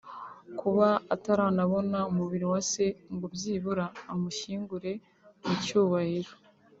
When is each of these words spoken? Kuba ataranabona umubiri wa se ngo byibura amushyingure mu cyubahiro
Kuba 0.59 0.87
ataranabona 1.15 1.97
umubiri 2.11 2.45
wa 2.51 2.61
se 2.71 2.85
ngo 3.13 3.25
byibura 3.35 3.85
amushyingure 4.11 4.91
mu 5.45 5.53
cyubahiro 5.63 6.33